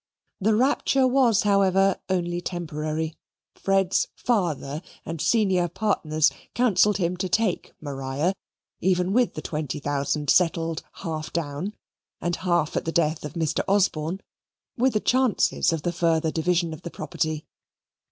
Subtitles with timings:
[0.39, 3.15] The rapture was, however, only temporary.
[3.53, 8.33] Fred's father and senior partners counselled him to take Maria,
[8.79, 11.75] even with the twenty thousand settled, half down,
[12.19, 13.63] and half at the death of Mr.
[13.67, 14.21] Osborne,
[14.75, 17.45] with the chances of the further division of the property.